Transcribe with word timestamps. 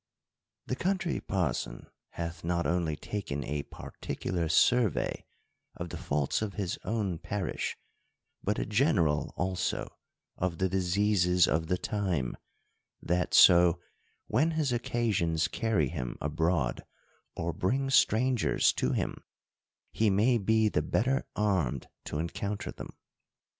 The 0.65 0.75
Country 0.75 1.19
Parson 1.21 1.85
hath 2.13 2.43
not 2.43 2.65
only 2.65 2.95
taken 2.95 3.43
a 3.43 3.61
particular 3.61 4.49
survey 4.49 5.25
of 5.75 5.89
the 5.89 5.97
faults 5.97 6.41
of 6.41 6.53
his 6.55 6.79
own 6.83 7.19
parish, 7.19 7.77
but 8.43 8.57
a 8.57 8.65
general 8.65 9.31
also 9.37 9.99
of 10.39 10.57
the 10.57 10.67
diseases 10.67 11.47
of 11.47 11.67
the 11.67 11.77
time; 11.77 12.35
that 12.99 13.35
so, 13.35 13.79
when 14.25 14.49
his 14.57 14.73
occasions 14.73 15.47
carry 15.47 15.89
him 15.89 16.17
abroad 16.19 16.83
or 17.35 17.53
bring 17.53 17.91
strangers 17.91 18.73
to 18.73 18.93
him, 18.93 19.23
he 19.91 20.09
may 20.09 20.39
be 20.39 20.67
the 20.67 20.81
better 20.81 21.27
armed 21.35 21.87
to 22.05 22.17
encounter 22.17 22.71
them. 22.71 22.89